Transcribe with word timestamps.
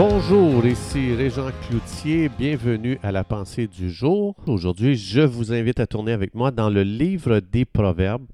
Bonjour, 0.00 0.64
ici 0.64 1.12
Régent 1.12 1.50
Cloutier, 1.66 2.28
bienvenue 2.28 3.00
à 3.02 3.10
la 3.10 3.24
pensée 3.24 3.66
du 3.66 3.90
jour. 3.90 4.36
Aujourd'hui, 4.46 4.94
je 4.94 5.22
vous 5.22 5.52
invite 5.52 5.80
à 5.80 5.88
tourner 5.88 6.12
avec 6.12 6.36
moi 6.36 6.52
dans 6.52 6.70
le 6.70 6.84
livre 6.84 7.40
des 7.40 7.64
Proverbes, 7.64 8.24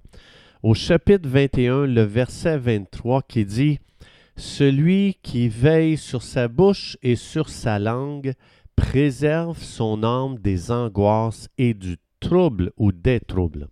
au 0.63 0.75
chapitre 0.75 1.27
21, 1.27 1.87
le 1.87 2.03
verset 2.03 2.59
23 2.59 3.23
qui 3.23 3.47
dit 3.47 3.79
Celui 4.37 5.17
qui 5.23 5.49
veille 5.49 5.97
sur 5.97 6.23
sa 6.23 6.49
bouche 6.49 6.99
et 7.03 7.17
sur 7.17 7.49
sa 7.49 7.79
langue 7.79 8.35
préserve 8.77 9.57
son 9.57 10.05
âme 10.05 10.37
des 10.39 10.71
angoisses 10.71 11.49
et 11.57 11.73
du 11.73 11.97
trouble 12.21 12.73
ou 12.77 12.93
des 12.93 13.21
troubles. 13.21 13.69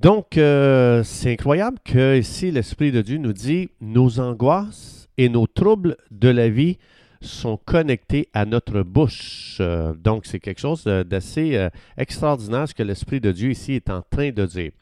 Donc, 0.00 0.36
euh, 0.36 1.02
c'est 1.02 1.32
incroyable 1.32 1.78
que 1.82 2.18
ici 2.18 2.50
l'Esprit 2.50 2.92
de 2.92 3.00
Dieu 3.00 3.16
nous 3.16 3.32
dit 3.32 3.70
nos 3.80 4.20
angoisses 4.20 5.03
et 5.18 5.28
nos 5.28 5.46
troubles 5.46 5.96
de 6.10 6.28
la 6.28 6.48
vie 6.48 6.78
sont 7.20 7.56
connectés 7.56 8.28
à 8.34 8.44
notre 8.44 8.82
bouche. 8.82 9.58
Euh, 9.60 9.94
donc, 9.94 10.26
c'est 10.26 10.40
quelque 10.40 10.60
chose 10.60 10.84
d'assez 10.84 11.56
euh, 11.56 11.70
extraordinaire 11.96 12.68
ce 12.68 12.74
que 12.74 12.82
l'Esprit 12.82 13.20
de 13.20 13.32
Dieu 13.32 13.50
ici 13.50 13.72
est 13.72 13.90
en 13.90 14.02
train 14.02 14.30
de 14.30 14.44
dire. 14.44 14.72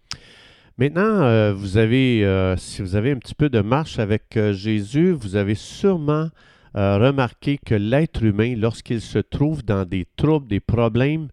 Maintenant, 0.78 1.52
vous 1.52 1.76
avez, 1.76 2.54
si 2.56 2.80
vous 2.80 2.96
avez 2.96 3.12
un 3.12 3.18
petit 3.18 3.34
peu 3.34 3.50
de 3.50 3.60
marche 3.60 3.98
avec 3.98 4.38
Jésus, 4.52 5.12
vous 5.12 5.36
avez 5.36 5.54
sûrement 5.54 6.30
remarqué 6.74 7.58
que 7.58 7.74
l'être 7.74 8.24
humain, 8.24 8.54
lorsqu'il 8.56 9.02
se 9.02 9.18
trouve 9.18 9.62
dans 9.62 9.84
des 9.84 10.06
troubles, 10.16 10.48
des 10.48 10.60
problèmes, 10.60 11.28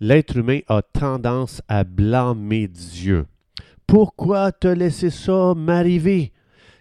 l'être 0.00 0.36
humain 0.36 0.60
a 0.66 0.82
tendance 0.82 1.62
à 1.68 1.84
blâmer 1.84 2.66
Dieu. 2.66 3.26
Pourquoi 3.86 4.50
te 4.50 4.68
laisser 4.68 5.10
ça 5.10 5.54
m'arriver? 5.56 6.32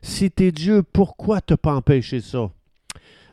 Si 0.02 0.32
tu 0.32 0.46
es 0.46 0.52
Dieu, 0.52 0.84
pourquoi 0.84 1.42
te 1.42 1.54
pas 1.54 1.74
empêché 1.74 2.22
ça? 2.22 2.52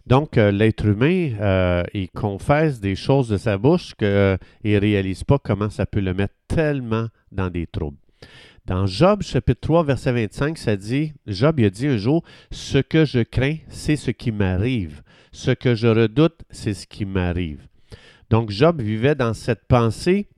Donc, 0.06 0.38
euh, 0.38 0.52
l'être 0.52 0.86
humain, 0.86 1.32
euh, 1.40 1.82
il 1.92 2.08
confesse 2.10 2.80
des 2.80 2.94
choses 2.94 3.28
de 3.28 3.36
sa 3.36 3.58
bouche 3.58 3.94
qu'il 3.96 4.06
euh, 4.06 4.36
ne 4.64 4.78
réalise 4.78 5.24
pas 5.24 5.38
comment 5.38 5.68
ça 5.68 5.84
peut 5.84 6.00
le 6.00 6.14
mettre 6.14 6.34
tellement 6.46 7.08
dans 7.32 7.50
des 7.50 7.66
troubles. 7.66 7.98
Dans 8.66 8.86
Job 8.86 9.22
chapitre 9.22 9.60
3, 9.60 9.84
verset 9.84 10.12
25, 10.12 10.58
ça 10.58 10.76
dit, 10.76 11.12
Job 11.26 11.58
a 11.60 11.70
dit 11.70 11.88
un 11.88 11.96
jour, 11.96 12.22
Ce 12.52 12.78
que 12.78 13.04
je 13.04 13.20
crains, 13.20 13.56
c'est 13.68 13.96
ce 13.96 14.12
qui 14.12 14.30
m'arrive. 14.30 15.02
Ce 15.32 15.50
que 15.50 15.74
je 15.74 15.88
redoute, 15.88 16.40
c'est 16.50 16.74
ce 16.74 16.86
qui 16.86 17.04
m'arrive. 17.04 17.66
Donc, 18.30 18.50
Job 18.50 18.80
vivait 18.80 19.14
dans 19.16 19.34
cette 19.34 19.66
pensée. 19.66 20.28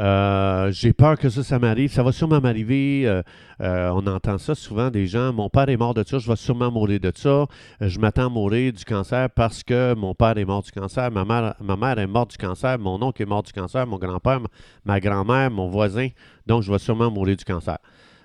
Euh, 0.00 0.70
j'ai 0.72 0.92
peur 0.92 1.18
que 1.18 1.28
ça, 1.28 1.42
ça 1.42 1.58
m'arrive. 1.58 1.90
Ça 1.90 2.02
va 2.02 2.12
sûrement 2.12 2.40
m'arriver. 2.40 3.02
Euh, 3.06 3.22
euh, 3.60 3.90
on 3.94 4.06
entend 4.06 4.38
ça 4.38 4.54
souvent 4.54 4.90
des 4.90 5.06
gens. 5.06 5.32
Mon 5.32 5.48
père 5.48 5.68
est 5.68 5.76
mort 5.76 5.94
de 5.94 6.04
ça, 6.04 6.18
je 6.18 6.28
vais 6.28 6.36
sûrement 6.36 6.70
mourir 6.70 7.00
de 7.00 7.12
ça. 7.14 7.46
je 7.80 7.98
m'attends 7.98 8.26
à 8.26 8.28
mourir 8.28 8.72
du 8.72 8.84
cancer 8.84 9.28
parce 9.30 9.62
que 9.62 9.94
mon 9.94 10.14
père 10.14 10.38
est 10.38 10.44
mort 10.44 10.62
du 10.62 10.70
cancer. 10.70 11.10
Ma 11.10 11.24
mère, 11.24 11.54
ma 11.60 11.76
mère 11.76 11.98
est 11.98 12.06
morte 12.06 12.32
du 12.32 12.36
cancer. 12.36 12.78
Mon 12.78 13.02
oncle 13.02 13.22
est 13.22 13.26
mort 13.26 13.42
du 13.42 13.52
cancer. 13.52 13.86
Mon 13.86 13.98
grand-père, 13.98 14.40
ma 14.84 15.00
grand-mère, 15.00 15.50
mon 15.50 15.68
voisin. 15.68 16.08
Donc, 16.46 16.62
je 16.62 16.70
vais 16.70 16.78
sûrement 16.78 17.10
mourir 17.10 17.36
du 17.36 17.44
cancer. 17.44 17.78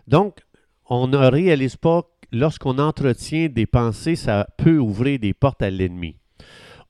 Donc, 0.08 0.40
on 0.86 1.08
ne 1.08 1.18
réalise 1.18 1.78
pas, 1.78 2.04
lorsqu'on 2.32 2.78
entretient 2.78 3.48
des 3.48 3.66
pensées, 3.66 4.16
ça 4.16 4.48
peut 4.58 4.78
ouvrir 4.78 5.20
des 5.20 5.34
portes 5.34 5.62
à 5.62 5.70
l'ennemi. 5.70 6.18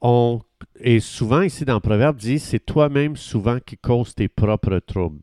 On 0.04 0.42
et 0.80 1.00
souvent, 1.00 1.42
ici 1.42 1.66
dans 1.66 1.76
le 1.76 1.80
proverbe, 1.80 2.18
dit 2.18 2.40
c'est 2.40 2.60
toi-même 2.60 3.16
souvent 3.16 3.60
qui 3.66 3.78
cause 3.78 4.16
tes 4.16 4.28
propres 4.28 4.80
troubles. 4.80 5.22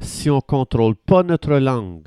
Si 0.00 0.30
on 0.30 0.36
ne 0.36 0.40
contrôle 0.40 0.94
pas 0.94 1.22
notre 1.22 1.54
langue 1.54 2.06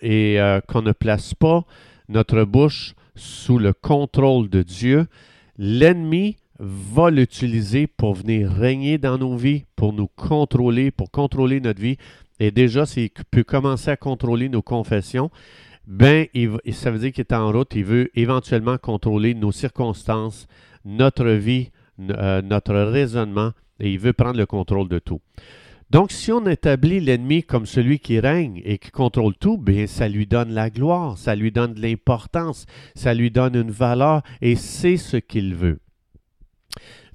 et 0.00 0.40
euh, 0.40 0.60
qu'on 0.60 0.82
ne 0.82 0.92
place 0.92 1.34
pas 1.34 1.64
notre 2.08 2.44
bouche 2.44 2.94
sous 3.14 3.58
le 3.58 3.72
contrôle 3.72 4.48
de 4.48 4.62
Dieu, 4.62 5.06
l'ennemi 5.58 6.36
va 6.58 7.10
l'utiliser 7.10 7.86
pour 7.86 8.14
venir 8.14 8.50
régner 8.50 8.98
dans 8.98 9.18
nos 9.18 9.36
vies, 9.36 9.64
pour 9.76 9.92
nous 9.92 10.08
contrôler, 10.08 10.90
pour 10.90 11.10
contrôler 11.10 11.60
notre 11.60 11.80
vie. 11.80 11.98
Et 12.40 12.50
déjà, 12.50 12.86
s'il 12.86 13.10
peut 13.30 13.44
commencer 13.44 13.90
à 13.90 13.96
contrôler 13.96 14.48
nos 14.48 14.62
confessions, 14.62 15.30
ben, 15.86 16.26
ça 16.72 16.90
veut 16.90 16.98
dire 16.98 17.12
qu'il 17.12 17.22
est 17.22 17.32
en 17.32 17.52
route. 17.52 17.74
Il 17.74 17.84
veut 17.84 18.10
éventuellement 18.14 18.78
contrôler 18.78 19.34
nos 19.34 19.52
circonstances, 19.52 20.46
notre 20.84 21.28
vie, 21.28 21.70
euh, 22.00 22.42
notre 22.42 22.74
raisonnement, 22.74 23.52
et 23.80 23.92
il 23.92 23.98
veut 23.98 24.12
prendre 24.12 24.38
le 24.38 24.46
contrôle 24.46 24.88
de 24.88 24.98
tout. 24.98 25.20
Donc, 25.90 26.10
si 26.10 26.32
on 26.32 26.44
établit 26.46 26.98
l'ennemi 26.98 27.44
comme 27.44 27.64
celui 27.64 28.00
qui 28.00 28.18
règne 28.18 28.60
et 28.64 28.78
qui 28.78 28.90
contrôle 28.90 29.36
tout, 29.36 29.56
bien, 29.56 29.86
ça 29.86 30.08
lui 30.08 30.26
donne 30.26 30.50
la 30.50 30.68
gloire, 30.68 31.16
ça 31.16 31.36
lui 31.36 31.52
donne 31.52 31.74
de 31.74 31.80
l'importance, 31.80 32.66
ça 32.96 33.14
lui 33.14 33.30
donne 33.30 33.54
une 33.54 33.70
valeur, 33.70 34.22
et 34.42 34.56
c'est 34.56 34.96
ce 34.96 35.16
qu'il 35.16 35.54
veut. 35.54 35.78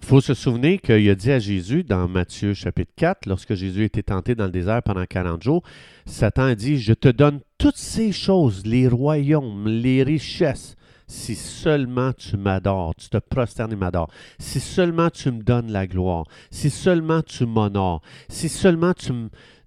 Il 0.02 0.08
faut 0.08 0.22
se 0.22 0.34
souvenir 0.34 0.82
qu'il 0.82 1.10
a 1.10 1.16
dit 1.16 1.32
à 1.32 1.40
Jésus 1.40 1.84
dans 1.84 2.08
Matthieu 2.08 2.54
chapitre 2.54 2.94
4, 2.96 3.28
lorsque 3.28 3.54
Jésus 3.54 3.84
était 3.84 4.04
tenté 4.04 4.36
dans 4.36 4.46
le 4.46 4.52
désert 4.52 4.82
pendant 4.82 5.06
40 5.06 5.44
jours, 5.44 5.64
Satan 6.06 6.44
a 6.44 6.56
dit, 6.56 6.80
je 6.80 6.94
te 6.94 7.10
donne 7.10 7.42
toutes 7.62 7.78
ces 7.78 8.12
choses, 8.12 8.66
les 8.66 8.88
royaumes, 8.88 9.68
les 9.68 10.02
richesses, 10.02 10.76
si 11.06 11.36
seulement 11.36 12.12
tu 12.12 12.36
m'adores, 12.36 12.96
tu 12.96 13.08
te 13.08 13.18
prosternes 13.18 13.72
et 13.72 13.76
m'adores, 13.76 14.10
si 14.40 14.60
seulement 14.60 15.12
tu 15.12 15.30
me 15.30 15.44
donnes 15.44 15.72
la 15.72 15.86
gloire, 15.86 16.26
si 16.50 16.72
seulement 16.72 17.22
tu 17.22 17.46
m'honores, 17.46 18.02
si 18.30 18.50
seulement 18.50 18.96
tu, 18.96 19.14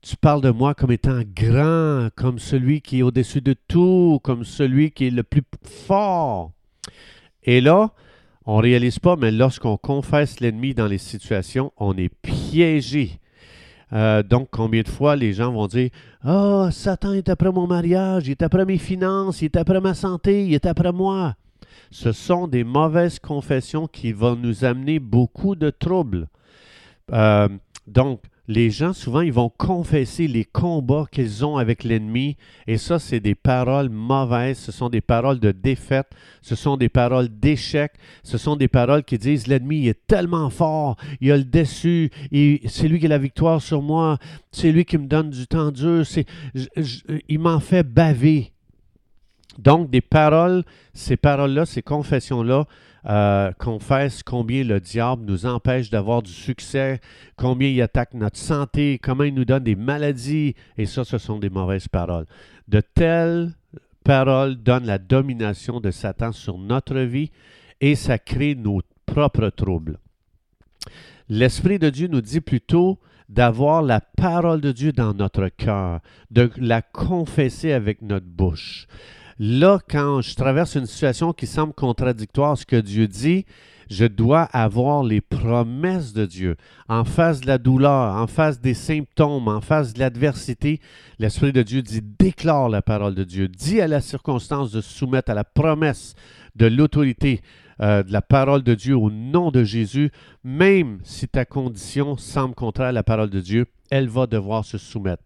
tu 0.03 0.16
parles 0.16 0.41
de 0.41 0.50
moi 0.50 0.75
comme 0.75 0.91
étant 0.91 1.21
grand, 1.37 2.09
comme 2.16 2.41
celui 2.41 2.81
qui 2.81 2.99
est 2.99 3.03
au-dessus 3.03 3.43
de 3.43 3.54
tout, 3.69 4.19
comme 4.25 4.43
celui 4.43 4.91
qui 4.91 5.06
est 5.06 5.10
le 5.10 5.22
plus 5.22 5.44
fort. 5.62 6.50
Et 7.44 7.60
là, 7.60 7.93
on 8.44 8.56
ne 8.56 8.62
réalise 8.62 8.99
pas, 8.99 9.15
mais 9.15 9.31
lorsqu'on 9.31 9.77
confesse 9.77 10.41
l'ennemi 10.41 10.75
dans 10.75 10.88
les 10.88 10.99
situations, 10.99 11.72
on 11.77 11.97
est 11.97 12.09
piégé. 12.09 13.21
Euh, 13.93 14.22
donc, 14.22 14.49
combien 14.50 14.83
de 14.83 14.89
fois 14.89 15.17
les 15.17 15.33
gens 15.33 15.53
vont 15.53 15.67
dire 15.67 15.91
Ah, 16.22 16.67
oh, 16.67 16.71
Satan 16.71 17.12
est 17.12 17.28
après 17.28 17.53
mon 17.53 17.67
mariage, 17.67 18.27
il 18.27 18.33
est 18.33 18.43
après 18.43 18.65
mes 18.65 18.78
finances, 18.78 19.43
il 19.43 19.47
est 19.47 19.56
après 19.56 19.81
ma 19.81 19.95
santé, 19.95 20.47
il 20.47 20.55
est 20.55 20.67
après 20.67 20.93
moi. 20.93 21.34
Ce 21.91 22.12
sont 22.12 22.49
des 22.49 22.65
mauvaises 22.65 23.19
confessions 23.19 23.87
qui 23.87 24.12
vont 24.12 24.37
nous 24.37 24.65
amener 24.65 24.99
beaucoup 24.99 25.55
de 25.55 25.71
troubles. 25.71 26.28
Euh, 27.12 27.49
donc, 27.87 28.21
les 28.47 28.71
gens, 28.71 28.93
souvent, 28.93 29.22
ils 29.22 29.32
vont 29.32 29.49
confesser 29.49 30.27
les 30.27 30.44
combats 30.44 31.06
qu'ils 31.10 31.47
ont 31.47 31.56
avec 31.56 31.82
l'ennemi. 31.82 32.37
Et 32.66 32.77
ça, 32.77 32.99
c'est 32.99 33.21
des 33.21 33.34
paroles 33.34 33.88
mauvaises, 33.88 34.59
ce 34.59 34.72
sont 34.72 34.91
des 34.91 35.00
paroles 35.00 35.41
de 35.41 35.50
défaite, 35.50 36.09
ce 36.43 36.54
sont 36.54 36.77
des 36.77 36.91
paroles 36.91 37.28
d'échec, 37.28 37.93
ce 38.22 38.37
sont 38.37 38.56
des 38.56 38.69
paroles 38.69 39.03
qui 39.03 39.16
disent 39.16 39.47
l'ennemi 39.47 39.88
est 39.88 40.06
tellement 40.06 40.50
fort, 40.50 40.97
il 41.21 41.33
a 41.33 41.38
le 41.38 41.44
dessus, 41.44 42.10
c'est 42.33 42.88
lui 42.88 43.00
qui 43.00 43.06
a 43.06 43.09
la 43.09 43.19
victoire 43.19 43.62
sur 43.62 43.81
moi, 43.81 44.19
c'est 44.53 44.72
lui 44.72 44.84
qui 44.84 44.99
me 44.99 45.06
donne 45.06 45.31
du 45.31 45.47
temps 45.47 45.71
dur, 45.71 46.04
il 47.28 47.38
m'en 47.38 47.60
fait 47.60 47.83
baver. 47.83 48.53
Donc, 49.59 49.88
des 49.88 50.00
paroles, 50.00 50.65
ces 50.93 51.16
paroles-là, 51.16 51.65
ces 51.65 51.83
confessions-là, 51.83 52.66
euh, 53.06 53.53
confesse 53.59 54.22
combien 54.22 54.65
le 54.65 54.81
diable 54.81 55.25
nous 55.26 55.47
empêche 55.47 55.91
d'avoir 55.91 56.22
du 56.22 56.32
succès, 56.32 57.00
combien 57.37 57.69
il 57.69 57.82
attaque 57.82 58.15
notre 58.15 58.38
santé, 58.38 58.98
comment 59.03 59.25
il 59.25 59.34
nous 59.34 59.44
donne 59.44 59.65
des 59.65 59.75
maladies. 59.75 60.54
Et 60.78 60.87
ça, 60.87 61.04
ce 61.04 61.19
sont 61.19 61.38
des 61.38 61.50
mauvaises 61.50 61.88
paroles. 61.88 62.26
De 62.69 62.81
telles 62.81 63.53
paroles 64.04 64.56
donnent 64.56 64.87
la 64.87 64.98
domination 64.98 65.81
de 65.81 65.91
Satan 65.91 66.32
sur 66.32 66.59
notre 66.59 66.98
vie 66.98 67.31
et 67.81 67.94
ça 67.94 68.19
crée 68.19 68.54
nos 68.54 68.81
propres 69.06 69.50
troubles. 69.50 69.98
L'Esprit 71.28 71.78
de 71.78 71.91
Dieu 71.91 72.09
nous 72.09 72.21
dit 72.21 72.41
plutôt 72.41 72.98
d'avoir 73.28 73.82
la 73.82 74.00
parole 74.00 74.60
de 74.60 74.72
Dieu 74.72 74.92
dans 74.92 75.15
notre 75.15 75.48
cœur, 75.48 76.00
de 76.31 76.50
la 76.59 76.82
confesser 76.82 77.72
avec 77.72 78.03
notre 78.03 78.27
bouche. 78.27 78.86
Là, 79.39 79.78
quand 79.89 80.21
je 80.21 80.34
traverse 80.34 80.77
une 80.77 80.86
situation 80.86 81.33
qui 81.33 81.47
semble 81.47 81.72
contradictoire 81.72 82.53
à 82.53 82.57
ce 82.57 82.66
que 82.66 82.77
Dieu 82.77 83.09
dit, 83.09 83.45
je 83.91 84.07
dois 84.07 84.42
avoir 84.42 85.03
les 85.03 85.21
promesses 85.21 86.13
de 86.13 86.27
Dieu. 86.27 86.57
En 86.89 87.04
face 87.04 87.41
de 87.41 87.47
la 87.47 87.59
douleur, 87.59 88.15
en 88.15 88.27
face 88.27 88.60
des 88.60 88.75
symptômes, 88.75 89.48
en 89.48 89.60
face 89.60 89.92
de 89.92 89.98
l'adversité, 89.98 90.81
l'Esprit 91.19 91.53
de 91.53 91.63
Dieu 91.63 91.83
dit 91.83 92.01
déclare 92.03 92.69
la 92.69 92.83
parole 92.83 93.15
de 93.15 93.25
Dieu, 93.25 93.48
dit 93.48 93.81
à 93.81 93.89
la 93.89 94.01
circonstance 94.01 94.72
de 94.72 94.81
se 94.81 94.92
soumettre 94.92 95.31
à 95.31 95.34
la 95.34 95.45
promesse 95.45 96.15
de 96.57 96.66
l'autorité 96.66 97.41
euh, 97.81 98.03
de 98.04 98.13
la 98.13 98.22
parole 98.22 98.63
de 98.63 98.75
Dieu 98.75 98.97
au 98.97 99.10
nom 99.10 99.51
de 99.51 99.65
Jésus, 99.65 100.10
même 100.45 101.01
si 101.03 101.27
ta 101.27 101.45
condition 101.45 102.16
semble 102.16 102.54
contraire 102.54 102.89
à 102.89 102.92
la 102.92 103.03
parole 103.03 103.31
de 103.31 103.41
Dieu, 103.41 103.66
elle 103.91 104.09
va 104.09 104.27
devoir 104.27 104.65
se 104.65 104.78
soumettre. 104.78 105.22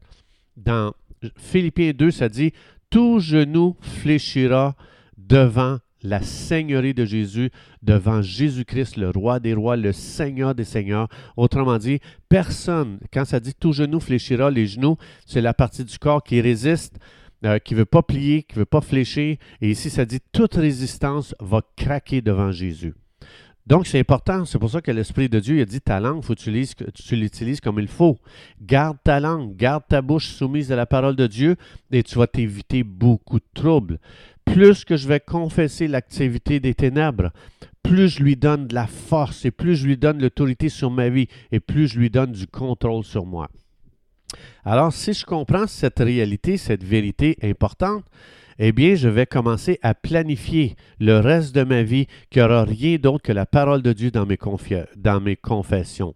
Dans 0.57 0.95
Philippiens 1.37 1.93
2, 1.93 2.11
ça 2.11 2.29
dit 2.29 2.53
tout 2.91 3.21
genou 3.21 3.77
fléchira 3.81 4.77
devant 5.17 5.79
la 6.03 6.23
Seigneurie 6.23 6.95
de 6.95 7.05
Jésus, 7.05 7.51
devant 7.83 8.23
Jésus-Christ, 8.23 8.97
le 8.97 9.11
roi 9.11 9.41
des 9.41 9.55
rois, 9.55 9.77
le 9.77 9.93
Seigneur 9.93 10.55
des 10.55 10.65
seigneurs. 10.65 11.09
Autrement 11.37 11.79
dit, 11.79 12.01
personne, 12.29 12.99
quand 13.13 13.25
ça 13.25 13.41
dit 13.41 13.55
tout 13.55 13.73
genou 13.73 13.99
fléchira, 14.01 14.51
les 14.51 14.67
genoux, 14.67 14.97
c'est 15.27 15.41
la 15.41 15.55
partie 15.55 15.85
du 15.85 15.99
corps 15.99 16.23
qui 16.23 16.41
résiste 16.41 16.99
euh, 17.45 17.61
qui 17.61 17.75
ne 17.75 17.81
veut 17.81 17.85
pas 17.85 18.03
plier, 18.03 18.43
qui 18.43 18.57
ne 18.57 18.61
veut 18.61 18.67
pas 18.67 18.81
fléchir. 18.81 19.37
Et 19.61 19.71
ici, 19.71 19.91
ça 19.91 20.05
dit 20.05 20.19
toute 20.33 20.55
résistance 20.55 21.37
va 21.39 21.63
craquer 21.77 22.21
devant 22.21 22.51
Jésus. 22.51 22.95
Donc, 23.69 23.87
c'est 23.87 24.01
important. 24.01 24.47
C'est 24.47 24.59
pour 24.59 24.71
ça 24.71 24.81
que 24.81 24.91
l'Esprit 24.91 25.29
de 25.29 25.39
Dieu 25.41 25.61
a 25.61 25.67
dit 25.67 25.83
ta 25.83 26.01
langue, 26.01 26.25
faut 26.25 26.35
que 26.35 26.91
tu 26.91 27.17
l'utilises 27.17 27.61
comme 27.61 27.79
il 27.79 27.87
faut. 27.87 28.17
Garde 28.63 28.97
ta 29.05 29.21
langue, 29.21 29.55
garde 29.57 29.83
ta 29.87 30.01
bouche 30.01 30.29
soumise 30.29 30.73
à 30.73 30.77
la 30.77 30.87
parole 30.87 31.17
de 31.17 31.27
Dieu 31.27 31.57
et 31.91 32.03
tu 32.03 32.19
vas 32.19 32.27
t'éviter 32.27 32.83
beaucoup 32.83 33.39
de 33.39 33.45
troubles. 33.53 33.99
Plus 34.47 34.87
que 34.87 34.97
je 34.97 35.07
vais 35.07 35.21
confesser 35.21 35.87
l'activité 35.87 36.61
des 36.61 36.73
ténèbres, 36.73 37.31
plus 37.83 38.09
je 38.09 38.23
lui 38.23 38.37
donne 38.37 38.69
de 38.69 38.75
la 38.75 38.87
force 38.87 39.45
et 39.45 39.51
plus 39.51 39.77
je 39.77 39.87
lui 39.87 39.99
donne 39.99 40.23
l'autorité 40.23 40.71
sur 40.71 40.91
ma 40.91 41.11
vie 41.11 41.29
et 41.53 41.61
plus 41.61 41.89
je 41.89 41.99
lui 41.99 42.09
donne 42.09 42.33
du 42.33 42.47
contrôle 42.47 43.05
sur 43.05 43.27
moi. 43.27 43.51
Alors, 44.65 44.95
si 44.95 45.13
je 45.13 45.27
comprends 45.27 45.67
cette 45.67 45.99
réalité, 45.99 46.57
cette 46.57 46.85
vérité 46.85 47.37
importante, 47.43 48.05
eh 48.59 48.73
bien, 48.73 48.95
je 48.95 49.09
vais 49.09 49.27
commencer 49.27 49.79
à 49.83 49.95
planifier 49.95 50.77
le 51.01 51.19
reste 51.19 51.55
de 51.55 51.63
ma 51.63 51.83
vie 51.83 52.07
qui 52.31 52.39
n'aura 52.41 52.65
rien 52.65 52.97
d'autre 52.97 53.23
que 53.23 53.33
la 53.33 53.47
parole 53.47 53.83
de 53.83 53.93
Dieu 53.93 54.11
dans 54.11 54.27
mes, 54.27 54.39
dans 54.97 55.21
mes 55.21 55.37
confessions. 55.37 56.15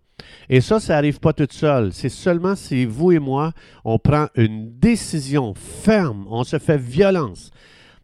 Et 0.48 0.60
ça, 0.60 0.80
ça 0.80 0.94
n'arrive 0.94 1.20
pas 1.20 1.32
tout 1.32 1.48
seul. 1.50 1.92
C'est 1.92 2.08
seulement 2.08 2.54
si 2.54 2.84
vous 2.84 3.12
et 3.12 3.18
moi, 3.18 3.52
on 3.84 3.98
prend 3.98 4.26
une 4.36 4.78
décision 4.78 5.54
ferme, 5.54 6.26
on 6.30 6.44
se 6.44 6.58
fait 6.58 6.78
violence. 6.78 7.50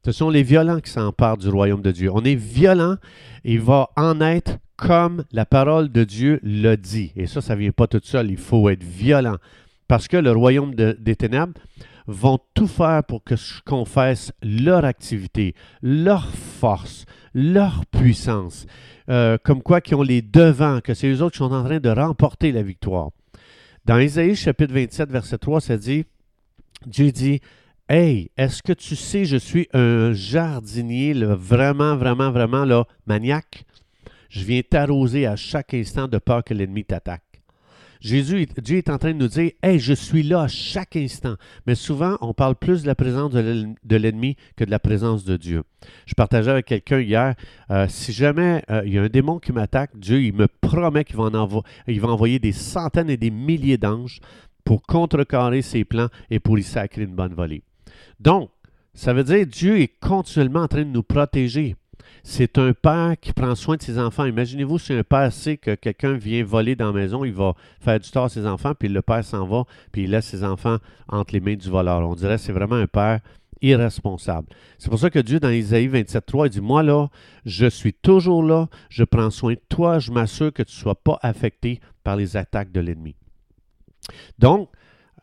Ce 0.04 0.12
sont 0.12 0.30
les 0.30 0.42
violents 0.42 0.80
qui 0.80 0.90
s'emparent 0.90 1.36
du 1.36 1.48
royaume 1.48 1.82
de 1.82 1.90
Dieu. 1.90 2.10
On 2.12 2.24
est 2.24 2.34
violent, 2.34 2.96
il 3.44 3.60
va 3.60 3.90
en 3.96 4.20
être 4.20 4.58
comme 4.76 5.24
la 5.32 5.44
parole 5.44 5.90
de 5.90 6.04
Dieu 6.04 6.40
le 6.42 6.76
dit. 6.76 7.12
Et 7.16 7.26
ça, 7.26 7.40
ça 7.40 7.54
ne 7.54 7.60
vient 7.60 7.72
pas 7.72 7.88
tout 7.88 8.00
seul. 8.02 8.30
Il 8.30 8.38
faut 8.38 8.68
être 8.68 8.84
violent. 8.84 9.36
Parce 9.88 10.06
que 10.06 10.16
le 10.16 10.30
royaume 10.30 10.74
des 10.74 11.16
ténèbres 11.16 11.54
vont 12.08 12.38
tout 12.54 12.66
faire 12.66 13.04
pour 13.04 13.22
que 13.22 13.36
je 13.36 13.60
confesse 13.64 14.32
leur 14.42 14.84
activité, 14.84 15.54
leur 15.82 16.26
force, 16.34 17.04
leur 17.34 17.84
puissance, 17.86 18.66
euh, 19.10 19.36
comme 19.44 19.62
quoi 19.62 19.80
qui 19.80 19.94
ont 19.94 20.02
les 20.02 20.22
devants, 20.22 20.80
que 20.80 20.94
c'est 20.94 21.08
eux 21.08 21.22
autres 21.22 21.32
qui 21.32 21.38
sont 21.38 21.52
en 21.52 21.64
train 21.64 21.78
de 21.78 21.90
remporter 21.90 22.50
la 22.50 22.62
victoire. 22.62 23.10
Dans 23.84 23.98
Isaïe 23.98 24.34
chapitre 24.34 24.74
27, 24.74 25.10
verset 25.10 25.38
3, 25.38 25.60
ça 25.60 25.76
dit, 25.76 26.04
Dieu 26.86 27.12
dit, 27.12 27.40
Hey, 27.90 28.30
est-ce 28.36 28.62
que 28.62 28.72
tu 28.72 28.96
sais, 28.96 29.24
je 29.24 29.36
suis 29.36 29.68
un 29.72 30.12
jardinier 30.12 31.14
vraiment, 31.14 31.96
vraiment, 31.96 32.30
vraiment 32.30 32.64
là, 32.64 32.84
maniaque? 33.06 33.64
Je 34.28 34.44
viens 34.44 34.60
t'arroser 34.62 35.26
à 35.26 35.36
chaque 35.36 35.72
instant 35.72 36.06
de 36.06 36.18
peur 36.18 36.44
que 36.44 36.52
l'ennemi 36.52 36.84
t'attaque. 36.84 37.27
Jésus, 38.00 38.46
Dieu 38.62 38.78
est 38.78 38.90
en 38.90 38.98
train 38.98 39.12
de 39.12 39.18
nous 39.18 39.28
dire 39.28 39.52
Hey, 39.62 39.78
je 39.78 39.92
suis 39.92 40.22
là 40.22 40.42
à 40.42 40.48
chaque 40.48 40.96
instant. 40.96 41.36
Mais 41.66 41.74
souvent, 41.74 42.16
on 42.20 42.34
parle 42.34 42.54
plus 42.54 42.82
de 42.82 42.86
la 42.86 42.94
présence 42.94 43.32
de 43.32 43.96
l'ennemi 43.96 44.36
que 44.56 44.64
de 44.64 44.70
la 44.70 44.78
présence 44.78 45.24
de 45.24 45.36
Dieu. 45.36 45.62
Je 46.06 46.14
partageais 46.14 46.50
avec 46.50 46.66
quelqu'un 46.66 47.00
hier 47.00 47.34
euh, 47.70 47.86
si 47.88 48.12
jamais 48.12 48.62
euh, 48.70 48.82
il 48.84 48.94
y 48.94 48.98
a 48.98 49.02
un 49.02 49.08
démon 49.08 49.38
qui 49.38 49.52
m'attaque, 49.52 49.90
Dieu, 49.94 50.22
il 50.22 50.34
me 50.34 50.48
promet 50.48 51.04
qu'il 51.04 51.16
va, 51.16 51.30
envoyer 52.08 52.38
des 52.38 52.52
centaines 52.52 53.10
et 53.10 53.16
des 53.16 53.30
milliers 53.30 53.78
d'anges 53.78 54.20
pour 54.64 54.82
contrecarrer 54.82 55.62
ses 55.62 55.84
plans 55.84 56.08
et 56.30 56.40
pour 56.40 56.58
y 56.58 56.62
sacrer 56.62 57.02
une 57.02 57.14
bonne 57.14 57.34
volée. 57.34 57.62
Donc, 58.20 58.50
ça 58.94 59.12
veut 59.12 59.24
dire 59.24 59.40
que 59.40 59.44
Dieu 59.44 59.80
est 59.80 59.98
continuellement 60.00 60.62
en 60.62 60.68
train 60.68 60.84
de 60.84 60.90
nous 60.90 61.02
protéger. 61.02 61.76
C'est 62.22 62.58
un 62.58 62.72
père 62.72 63.14
qui 63.20 63.32
prend 63.32 63.54
soin 63.54 63.76
de 63.76 63.82
ses 63.82 63.98
enfants. 63.98 64.24
Imaginez-vous 64.24 64.78
si 64.78 64.92
un 64.92 65.02
père 65.02 65.32
sait 65.32 65.56
que 65.56 65.74
quelqu'un 65.74 66.14
vient 66.14 66.44
voler 66.44 66.76
dans 66.76 66.88
la 66.88 66.92
maison, 66.92 67.24
il 67.24 67.32
va 67.32 67.54
faire 67.80 67.98
du 68.00 68.10
tort 68.10 68.24
à 68.24 68.28
ses 68.28 68.46
enfants, 68.46 68.74
puis 68.78 68.88
le 68.88 69.02
père 69.02 69.24
s'en 69.24 69.46
va, 69.46 69.64
puis 69.92 70.04
il 70.04 70.10
laisse 70.10 70.26
ses 70.26 70.44
enfants 70.44 70.78
entre 71.08 71.34
les 71.34 71.40
mains 71.40 71.56
du 71.56 71.68
voleur. 71.68 72.06
On 72.08 72.14
dirait 72.14 72.36
que 72.36 72.42
c'est 72.42 72.52
vraiment 72.52 72.76
un 72.76 72.86
père 72.86 73.20
irresponsable. 73.60 74.48
C'est 74.78 74.90
pour 74.90 74.98
ça 74.98 75.10
que 75.10 75.18
Dieu, 75.18 75.40
dans 75.40 75.50
Isaïe 75.50 75.88
27.3, 75.88 76.46
il 76.46 76.50
dit, 76.50 76.60
moi 76.60 76.82
là, 76.82 77.08
je 77.44 77.66
suis 77.66 77.92
toujours 77.92 78.42
là, 78.42 78.68
je 78.88 79.04
prends 79.04 79.30
soin 79.30 79.54
de 79.54 79.60
toi, 79.68 79.98
je 79.98 80.12
m'assure 80.12 80.52
que 80.52 80.62
tu 80.62 80.74
ne 80.74 80.80
sois 80.80 80.94
pas 80.94 81.18
affecté 81.22 81.80
par 82.04 82.16
les 82.16 82.36
attaques 82.36 82.72
de 82.72 82.80
l'ennemi. 82.80 83.16
Donc, 84.38 84.70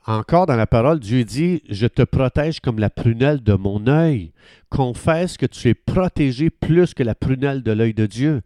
encore 0.07 0.45
dans 0.45 0.55
la 0.55 0.67
parole, 0.67 0.99
Dieu 0.99 1.23
dit, 1.23 1.63
je 1.69 1.87
te 1.87 2.03
protège 2.03 2.59
comme 2.59 2.79
la 2.79 2.89
prunelle 2.89 3.41
de 3.41 3.53
mon 3.53 3.87
œil. 3.87 4.31
Confesse 4.69 5.37
que 5.37 5.45
tu 5.45 5.69
es 5.69 5.73
protégé 5.73 6.49
plus 6.49 6.93
que 6.93 7.03
la 7.03 7.15
prunelle 7.15 7.63
de 7.63 7.71
l'œil 7.71 7.93
de 7.93 8.05
Dieu. 8.05 8.41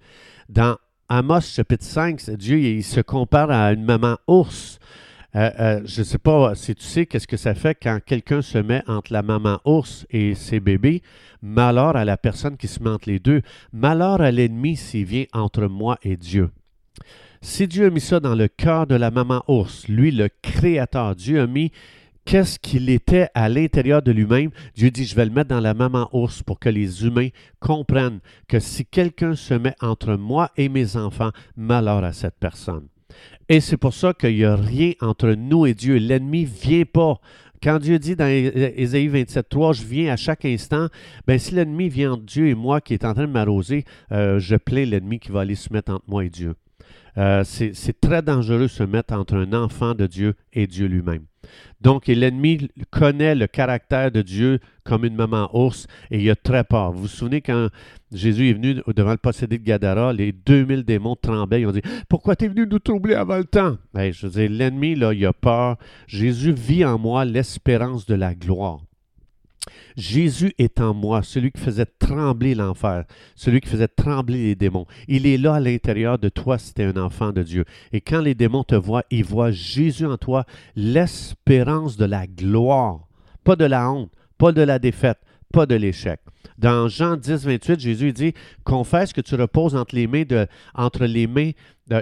Dans 0.48 0.78
Amos 1.10 1.42
chapitre 1.42 1.84
5, 1.84 2.30
Dieu 2.32 2.82
se 2.82 3.02
compare 3.02 3.52
à 3.52 3.74
une 3.74 3.84
maman 3.84 4.18
ours. 4.28 4.80
Euh, 5.36 5.52
euh, 5.60 5.82
je 5.86 6.00
ne 6.00 6.06
sais 6.06 6.18
pas 6.18 6.56
si 6.56 6.74
tu 6.74 6.84
sais 6.84 7.06
qu'est-ce 7.06 7.28
que 7.28 7.38
ça 7.38 7.54
fait 7.54 7.76
quand 7.76 8.00
quelqu'un 8.04 8.42
se 8.42 8.58
met 8.58 8.82
entre 8.88 9.14
la 9.14 9.22
maman 9.22 9.60
ours 9.66 10.06
et 10.10 10.36
ses 10.36 10.60
bébés. 10.60 11.04
Malheur 11.42 11.96
à 11.96 12.06
la 12.06 12.18
personne 12.18 12.58
qui 12.58 12.68
se 12.68 12.82
met 12.82 12.90
entre 12.90 13.10
les 13.10 13.20
deux. 13.20 13.42
Malheur 13.74 14.22
à 14.22 14.32
l'ennemi 14.32 14.76
s'il 14.76 15.06
vient 15.06 15.26
entre 15.34 15.68
moi 15.68 15.98
et 16.04 16.16
Dieu. 16.16 16.50
Si 17.42 17.70
Dieu 17.70 17.86
a 17.86 17.90
mis 17.90 18.02
ça 18.02 18.20
dans 18.20 18.36
le 18.36 18.50
cœur 18.50 18.86
de 18.86 18.96
la 18.96 19.12
maman 19.12 19.44
ours, 19.48 19.88
lui 19.88 20.12
le 20.12 20.28
créateur, 20.42 21.16
Dieu 21.16 21.40
a 21.40 21.48
mis 21.48 21.72
qu'est-ce 22.26 22.60
qu'il 22.60 22.90
était 22.90 23.30
à 23.34 23.48
l'intérieur 23.48 24.02
de 24.02 24.12
lui-même. 24.12 24.52
Dieu 24.76 24.92
dit, 24.92 25.06
je 25.06 25.16
vais 25.16 25.24
le 25.24 25.32
mettre 25.32 25.48
dans 25.48 25.62
la 25.62 25.74
maman 25.74 26.10
ours 26.12 26.44
pour 26.44 26.60
que 26.60 26.68
les 26.68 27.06
humains 27.06 27.30
comprennent 27.62 28.20
que 28.50 28.60
si 28.60 28.86
quelqu'un 28.86 29.36
se 29.36 29.54
met 29.54 29.74
entre 29.80 30.16
moi 30.16 30.52
et 30.58 30.68
mes 30.68 30.98
enfants, 30.98 31.32
malheur 31.56 32.04
à 32.04 32.12
cette 32.12 32.36
personne. 32.38 32.88
Et 33.48 33.62
c'est 33.62 33.78
pour 33.78 33.94
ça 33.94 34.14
qu'il 34.14 34.36
n'y 34.36 34.44
a 34.44 34.58
rien 34.58 34.92
entre 35.00 35.30
nous 35.32 35.66
et 35.66 35.74
Dieu. 35.74 35.96
L'ennemi 35.96 36.44
ne 36.44 36.48
vient 36.48 36.86
pas. 36.86 37.22
Quand 37.64 37.80
Dieu 37.80 38.00
dit 38.00 38.18
dans 38.18 38.28
Ésaïe 38.28 39.08
27.3, 39.08 39.76
je 39.76 39.86
viens 39.86 40.12
à 40.12 40.18
chaque 40.18 40.44
instant, 40.44 40.88
ben 41.26 41.40
si 41.40 41.56
l'ennemi 41.56 41.88
vient 41.88 42.14
entre 42.14 42.24
Dieu 42.24 42.48
et 42.48 42.56
moi 42.56 42.82
qui 42.82 42.94
est 42.94 43.06
en 43.06 43.14
train 43.14 43.28
de 43.28 43.32
m'arroser, 43.32 43.86
euh, 44.12 44.40
je 44.40 44.58
plains 44.58 44.86
l'ennemi 44.86 45.20
qui 45.20 45.32
va 45.32 45.42
aller 45.42 45.56
se 45.56 45.72
mettre 45.72 45.94
entre 45.94 46.06
moi 46.08 46.26
et 46.26 46.30
Dieu. 46.30 46.54
Euh, 47.20 47.44
c'est 47.44 48.00
très 48.00 48.22
dangereux 48.22 48.62
de 48.62 48.68
se 48.68 48.84
mettre 48.84 49.14
entre 49.14 49.36
un 49.36 49.52
enfant 49.54 49.94
de 49.94 50.08
Dieu 50.08 50.36
et 50.54 50.68
Dieu 50.68 50.88
lui-même. 50.88 51.26
Donc, 51.82 52.08
l'ennemi 52.08 52.70
connaît 52.92 53.36
le 53.36 53.48
caractère 53.48 54.12
de 54.12 54.22
Dieu 54.22 54.60
comme 54.84 55.04
une 55.04 55.16
maman 55.16 55.50
ours 55.54 55.88
et 56.12 56.22
il 56.22 56.30
a 56.30 56.36
très 56.36 56.64
peur. 56.64 56.92
Vous 56.92 57.02
vous 57.02 57.08
souvenez 57.08 57.42
quand 57.42 57.70
Jésus 58.12 58.50
est 58.50 58.54
venu 58.54 58.82
devant 58.96 59.12
le 59.12 59.18
possédé 59.18 59.58
de 59.58 59.64
Gadara, 59.64 60.14
les 60.14 60.32
2000 60.32 60.84
démons 60.84 61.16
tremblaient. 61.16 61.62
Ils 61.62 61.68
ont 61.68 61.72
dit 61.72 61.82
Pourquoi 62.08 62.36
tu 62.36 62.46
es 62.46 62.48
venu 62.48 62.66
nous 62.68 62.80
troubler 62.80 63.16
avant 63.16 63.38
le 63.38 63.46
temps 63.46 63.78
Je 63.96 64.28
veux 64.28 64.32
dire, 64.32 64.50
l'ennemi, 64.50 64.96
là, 64.96 65.14
il 65.14 65.26
a 65.26 65.34
peur. 65.34 65.78
Jésus 66.08 66.54
vit 66.54 66.86
en 66.86 66.98
moi 66.98 67.26
l'espérance 67.26 68.06
de 68.06 68.16
la 68.16 68.34
gloire. 68.34 68.80
Jésus 69.98 70.54
est 70.58 70.80
en 70.80 70.94
moi, 70.94 71.24
celui 71.24 71.52
qui 71.52 71.62
faisait 71.62 71.86
trembler 71.86 72.56
l'enfer, 72.56 73.06
celui 73.36 73.62
qui 73.62 73.70
faisait 73.70 73.88
trembler 73.88 74.38
les 74.38 74.56
démons. 74.56 74.86
Il 75.08 75.26
est 75.28 75.38
là 75.38 75.56
à 75.56 75.60
l'intérieur 75.60 76.20
de 76.20 76.30
toi 76.30 76.58
si 76.58 76.74
tu 76.74 76.82
es 76.82 76.86
un 76.86 76.98
enfant 76.98 77.32
de 77.32 77.44
Dieu. 77.44 77.66
Et 77.92 78.02
quand 78.02 78.22
les 78.22 78.36
démons 78.36 78.64
te 78.64 78.76
voient, 78.76 79.04
ils 79.10 79.24
voient 79.24 79.52
Jésus 79.52 80.06
en 80.06 80.18
toi, 80.18 80.46
l'espérance 80.76 81.98
de 81.98 82.06
la 82.06 82.28
gloire, 82.28 83.08
pas 83.44 83.56
de 83.56 83.66
la 83.66 83.92
honte, 83.92 84.12
pas 84.38 84.52
de 84.52 84.62
la 84.62 84.80
défaite, 84.80 85.20
pas 85.52 85.66
de 85.66 85.76
l'échec. 85.76 86.20
Dans 86.58 86.90
Jean 86.90 87.16
10, 87.16 87.46
28, 87.46 87.80
Jésus 87.80 88.12
dit 88.12 88.34
Confesse 88.66 89.14
que 89.14 89.22
tu 89.22 89.36
reposes 89.36 89.76
entre 89.76 89.96
les 89.96 90.08
mains, 90.08 90.24
de, 90.24 90.46
entre 90.76 91.06
les, 91.06 91.56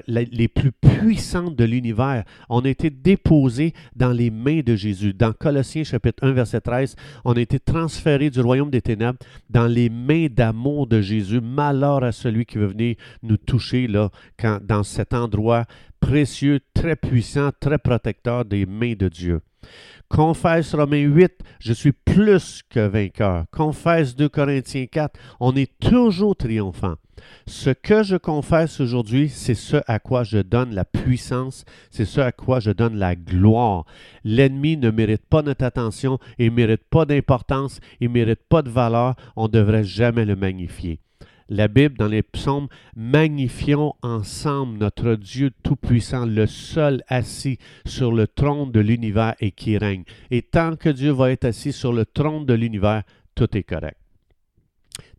les 0.07 0.47
plus 0.47 0.71
puissantes 0.71 1.55
de 1.55 1.63
l'univers. 1.63 2.23
On 2.49 2.61
a 2.61 2.69
été 2.69 2.89
déposés 2.89 3.73
dans 3.95 4.11
les 4.11 4.29
mains 4.29 4.61
de 4.61 4.75
Jésus. 4.75 5.13
Dans 5.13 5.33
Colossiens 5.33 5.83
chapitre 5.83 6.25
1, 6.25 6.31
verset 6.31 6.61
13, 6.61 6.95
on 7.25 7.33
a 7.33 7.39
été 7.39 7.59
transférés 7.59 8.29
du 8.29 8.41
royaume 8.41 8.69
des 8.69 8.81
ténèbres 8.81 9.19
dans 9.49 9.67
les 9.67 9.89
mains 9.89 10.27
d'amour 10.29 10.87
de 10.87 11.01
Jésus. 11.01 11.41
Malheur 11.41 12.03
à 12.03 12.11
celui 12.11 12.45
qui 12.45 12.57
veut 12.57 12.67
venir 12.67 12.95
nous 13.23 13.37
toucher 13.37 13.87
là, 13.87 14.09
dans 14.61 14.83
cet 14.83 15.13
endroit 15.13 15.65
précieux, 15.99 16.59
très 16.73 16.95
puissant, 16.95 17.49
très 17.59 17.77
protecteur 17.77 18.45
des 18.45 18.65
mains 18.65 18.93
de 18.93 19.09
Dieu. 19.09 19.41
Confesse 20.09 20.73
Romains 20.73 21.03
8, 21.03 21.33
je 21.59 21.73
suis 21.73 21.91
plus 21.91 22.63
que 22.69 22.87
vainqueur. 22.87 23.45
Confesse 23.51 24.15
2 24.15 24.29
Corinthiens 24.29 24.85
4, 24.85 25.19
on 25.39 25.55
est 25.55 25.71
toujours 25.79 26.35
triomphant. 26.35 26.95
Ce 27.45 27.71
que 27.71 28.03
je 28.03 28.15
confesse 28.15 28.79
aujourd'hui, 28.79 29.27
c'est 29.27 29.55
ce 29.55 29.76
à 29.87 29.99
quoi 29.99 30.23
je 30.23 30.39
donne 30.39 30.73
la 30.73 30.85
puissance, 30.85 31.65
c'est 31.91 32.05
ce 32.05 32.21
à 32.21 32.31
quoi 32.31 32.59
je 32.59 32.71
donne 32.71 32.97
la 32.97 33.15
gloire. 33.15 33.85
L'ennemi 34.23 34.77
ne 34.77 34.89
mérite 34.89 35.25
pas 35.25 35.41
notre 35.41 35.65
attention, 35.65 36.19
il 36.37 36.51
ne 36.51 36.55
mérite 36.55 36.83
pas 36.89 37.05
d'importance, 37.05 37.79
il 37.99 38.09
ne 38.09 38.13
mérite 38.13 38.43
pas 38.49 38.61
de 38.61 38.69
valeur, 38.69 39.15
on 39.35 39.43
ne 39.43 39.51
devrait 39.51 39.83
jamais 39.83 40.25
le 40.25 40.35
magnifier 40.35 40.99
la 41.49 41.67
Bible, 41.67 41.97
dans 41.97 42.07
les 42.07 42.23
psaumes, 42.23 42.67
magnifions 42.95 43.95
ensemble 44.01 44.77
notre 44.77 45.15
Dieu 45.15 45.51
Tout-Puissant, 45.63 46.25
le 46.25 46.45
seul 46.45 47.03
assis 47.07 47.57
sur 47.85 48.11
le 48.11 48.27
trône 48.27 48.71
de 48.71 48.79
l'univers 48.79 49.35
et 49.39 49.51
qui 49.51 49.77
règne. 49.77 50.03
Et 50.31 50.41
tant 50.41 50.75
que 50.75 50.89
Dieu 50.89 51.11
va 51.11 51.31
être 51.31 51.45
assis 51.45 51.71
sur 51.71 51.93
le 51.93 52.05
trône 52.05 52.45
de 52.45 52.53
l'univers, 52.53 53.03
tout 53.35 53.55
est 53.55 53.63
correct. 53.63 53.97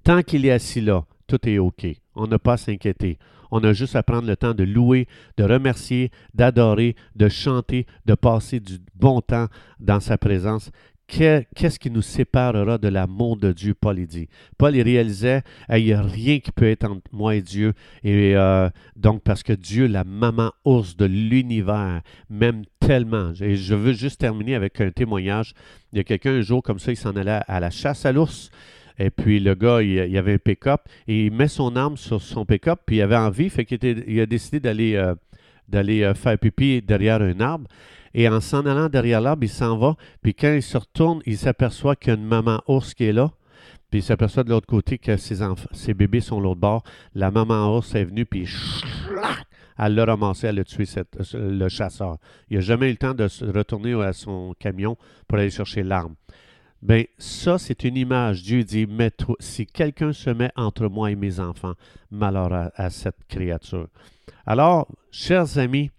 Tant 0.04 0.22
qu'il 0.22 0.46
est 0.46 0.50
assis 0.50 0.80
là, 0.80 1.04
tout 1.26 1.48
est 1.48 1.58
OK. 1.58 1.86
On 2.14 2.26
n'a 2.26 2.38
pas 2.38 2.56
s'inquiéter. 2.56 3.18
On 3.50 3.62
a 3.64 3.72
juste 3.72 3.96
à 3.96 4.02
prendre 4.02 4.26
le 4.26 4.36
temps 4.36 4.54
de 4.54 4.64
louer, 4.64 5.06
de 5.36 5.44
remercier, 5.44 6.10
d'adorer, 6.34 6.96
de 7.16 7.28
chanter, 7.28 7.86
de 8.06 8.14
passer 8.14 8.60
du 8.60 8.78
bon 8.94 9.20
temps 9.20 9.46
dans 9.80 10.00
sa 10.00 10.18
présence 10.18 10.70
qu'est-ce 11.08 11.78
qui 11.78 11.90
nous 11.90 12.02
séparera 12.02 12.78
de 12.78 12.88
l'amour 12.88 13.36
de 13.36 13.52
Dieu, 13.52 13.74
Paul 13.74 13.96
dit. 14.06 14.28
Paul 14.58 14.76
il 14.76 14.82
réalisait, 14.82 15.42
il 15.70 15.84
n'y 15.84 15.92
a 15.92 16.02
rien 16.02 16.38
qui 16.38 16.52
peut 16.52 16.68
être 16.68 16.84
entre 16.84 17.10
moi 17.12 17.34
et 17.34 17.42
Dieu. 17.42 17.72
Et 18.04 18.36
euh, 18.36 18.68
donc, 18.94 19.22
parce 19.22 19.42
que 19.42 19.54
Dieu, 19.54 19.86
la 19.86 20.04
maman 20.04 20.52
ours 20.64 20.96
de 20.96 21.06
l'univers, 21.06 22.02
m'aime 22.28 22.62
tellement. 22.78 23.32
Et 23.40 23.56
je 23.56 23.74
veux 23.74 23.94
juste 23.94 24.20
terminer 24.20 24.54
avec 24.54 24.80
un 24.80 24.90
témoignage. 24.90 25.54
Il 25.92 25.98
y 25.98 26.00
a 26.00 26.04
quelqu'un 26.04 26.34
un 26.34 26.42
jour 26.42 26.62
comme 26.62 26.78
ça, 26.78 26.92
il 26.92 26.96
s'en 26.96 27.16
allait 27.16 27.40
à 27.46 27.58
la 27.58 27.70
chasse 27.70 28.04
à 28.04 28.12
l'ours. 28.12 28.50
Et 28.98 29.10
puis 29.10 29.40
le 29.40 29.54
gars, 29.54 29.82
il, 29.82 29.90
il 30.10 30.18
avait 30.18 30.34
un 30.34 30.38
pick-up 30.38 30.82
et 31.06 31.26
il 31.26 31.32
met 31.32 31.48
son 31.48 31.76
arme 31.76 31.96
sur 31.96 32.20
son 32.20 32.44
pick-up, 32.44 32.80
puis 32.84 32.96
il 32.96 33.02
avait 33.02 33.16
envie, 33.16 33.48
fait 33.48 33.64
qu'il 33.64 34.04
il 34.06 34.20
a 34.20 34.26
décidé 34.26 34.60
d'aller 34.60 34.96
euh, 34.96 35.14
d'aller 35.68 36.02
euh, 36.02 36.14
faire 36.14 36.38
pipi 36.38 36.82
derrière 36.82 37.20
un 37.22 37.40
arbre. 37.40 37.68
Et 38.14 38.28
en 38.28 38.40
s'en 38.40 38.64
allant 38.66 38.88
derrière 38.88 39.20
l'arbre, 39.20 39.44
il 39.44 39.50
s'en 39.50 39.76
va. 39.76 39.96
Puis 40.22 40.34
quand 40.34 40.52
il 40.52 40.62
se 40.62 40.78
retourne, 40.78 41.20
il 41.26 41.36
s'aperçoit 41.36 41.94
qu'il 41.94 42.14
y 42.14 42.16
a 42.16 42.18
une 42.18 42.26
maman 42.26 42.62
ours 42.66 42.94
qui 42.94 43.04
est 43.04 43.12
là. 43.12 43.30
Puis 43.90 44.00
il 44.00 44.02
s'aperçoit 44.02 44.44
de 44.44 44.50
l'autre 44.50 44.66
côté 44.66 44.98
que 44.98 45.16
ses, 45.16 45.42
enfants, 45.42 45.68
ses 45.72 45.94
bébés 45.94 46.20
sont 46.20 46.40
l'autre 46.40 46.60
bord. 46.60 46.82
La 47.14 47.30
maman 47.30 47.76
ours 47.76 47.94
est 47.94 48.04
venue, 48.04 48.26
puis 48.26 48.46
elle 49.78 49.94
l'a 49.94 50.04
ramassé, 50.04 50.48
elle 50.48 50.58
a 50.58 50.64
tué 50.64 50.84
le 51.34 51.68
chasseur. 51.68 52.18
Il 52.50 52.56
n'a 52.56 52.60
jamais 52.60 52.88
eu 52.88 52.92
le 52.92 52.96
temps 52.96 53.14
de 53.14 53.28
retourner 53.52 53.94
à 54.02 54.12
son 54.12 54.54
camion 54.58 54.96
pour 55.26 55.38
aller 55.38 55.50
chercher 55.50 55.82
l'arme. 55.82 56.14
Bien, 56.80 57.04
ça, 57.18 57.58
c'est 57.58 57.84
une 57.84 57.96
image. 57.96 58.42
Dieu 58.42 58.62
dit, 58.62 58.86
si 59.40 59.66
quelqu'un 59.66 60.12
se 60.12 60.30
met 60.30 60.50
entre 60.56 60.88
moi 60.88 61.10
et 61.10 61.16
mes 61.16 61.40
enfants, 61.40 61.74
malheur 62.10 62.70
à 62.74 62.90
cette 62.90 63.24
créature. 63.28 63.88
Alors, 64.46 64.88
chers 65.10 65.58
amis, 65.58 65.90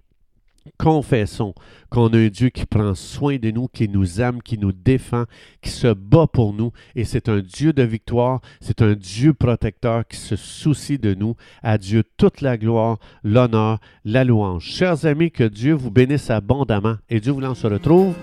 confessons 0.78 1.54
qu'on 1.90 2.08
a 2.14 2.18
un 2.18 2.28
Dieu 2.28 2.50
qui 2.50 2.66
prend 2.66 2.96
soin 2.96 3.38
de 3.38 3.52
nous, 3.52 3.68
qui 3.68 3.90
nous 3.90 4.22
aime, 4.22 4.42
qui 4.42 4.58
nous 4.58 4.72
défend, 4.72 5.26
qui 5.62 5.70
se 5.70 5.94
bat 5.94 6.28
pour 6.28 6.54
nous. 6.54 6.72
Et 6.96 7.04
c'est 7.04 7.30
un 7.30 7.40
Dieu 7.40 7.74
de 7.74 7.84
victoire, 7.84 8.42
c'est 8.62 8.82
un 8.82 8.94
Dieu 8.94 9.34
protecteur 9.34 10.08
qui 10.08 10.18
se 10.18 10.36
soucie 10.36 11.00
de 11.00 11.14
nous. 11.14 11.36
À 11.62 11.78
Dieu 11.78 12.04
toute 12.18 12.42
la 12.42 12.58
gloire, 12.58 13.00
l'honneur, 13.24 13.80
la 14.06 14.24
louange. 14.24 14.66
Chers 14.66 15.06
amis, 15.06 15.32
que 15.32 15.44
Dieu 15.44 15.74
vous 15.74 15.92
bénisse 15.92 16.30
abondamment 16.30 16.96
et 17.10 17.20
Dieu 17.20 17.32
vous 17.32 17.44
en 17.44 17.56
se 17.56 17.68
retrouve 17.68 18.16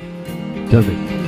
demain. 0.70 1.25